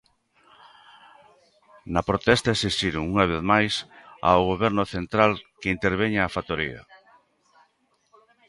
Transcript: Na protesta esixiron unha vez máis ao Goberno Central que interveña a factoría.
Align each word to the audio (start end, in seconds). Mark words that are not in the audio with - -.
Na 1.93 2.01
protesta 2.09 2.55
esixiron 2.57 3.03
unha 3.11 3.25
vez 3.31 3.41
máis 3.51 3.73
ao 4.27 4.41
Goberno 4.51 4.83
Central 4.95 5.31
que 5.59 5.73
interveña 5.75 6.21
a 6.23 6.33
factoría. 6.35 6.81